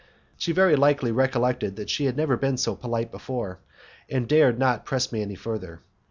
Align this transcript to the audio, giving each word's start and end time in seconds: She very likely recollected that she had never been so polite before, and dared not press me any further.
She 0.35 0.51
very 0.51 0.75
likely 0.75 1.11
recollected 1.11 1.75
that 1.75 1.91
she 1.91 2.05
had 2.05 2.17
never 2.17 2.35
been 2.35 2.57
so 2.57 2.73
polite 2.75 3.11
before, 3.11 3.59
and 4.09 4.27
dared 4.27 4.57
not 4.57 4.83
press 4.83 5.11
me 5.11 5.21
any 5.21 5.35
further. 5.35 5.83